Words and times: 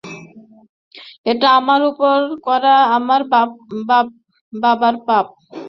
“এটা 1.25 1.47
আমার 1.59 1.81
উপর 1.91 2.17
করা 2.47 2.75
আমার 2.97 3.21
বাবার 4.53 4.95
পাপ 5.03 5.25